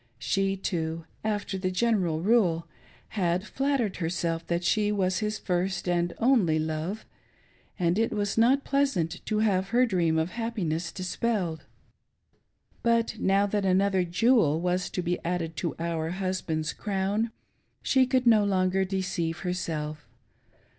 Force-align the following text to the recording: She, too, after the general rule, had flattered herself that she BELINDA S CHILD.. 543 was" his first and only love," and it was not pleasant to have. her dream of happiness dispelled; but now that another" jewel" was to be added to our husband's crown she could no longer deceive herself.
She, 0.17 0.57
too, 0.57 1.05
after 1.23 1.59
the 1.59 1.69
general 1.69 2.21
rule, 2.23 2.67
had 3.09 3.45
flattered 3.45 3.97
herself 3.97 4.43
that 4.47 4.63
she 4.63 4.89
BELINDA 4.89 5.05
S 5.05 5.19
CHILD.. 5.19 5.33
543 5.43 5.61
was" 5.61 5.75
his 5.75 5.75
first 5.77 5.87
and 5.87 6.13
only 6.17 6.57
love," 6.57 7.05
and 7.77 7.99
it 7.99 8.11
was 8.11 8.35
not 8.35 8.63
pleasant 8.63 9.23
to 9.27 9.39
have. 9.41 9.67
her 9.67 9.85
dream 9.85 10.17
of 10.17 10.31
happiness 10.31 10.91
dispelled; 10.91 11.65
but 12.81 13.19
now 13.19 13.45
that 13.45 13.63
another" 13.63 14.03
jewel" 14.23 14.59
was 14.61 14.89
to 14.89 15.03
be 15.03 15.23
added 15.23 15.55
to 15.57 15.75
our 15.77 16.09
husband's 16.09 16.73
crown 16.73 17.29
she 17.83 18.07
could 18.07 18.25
no 18.25 18.43
longer 18.43 18.83
deceive 18.83 19.41
herself. 19.41 20.07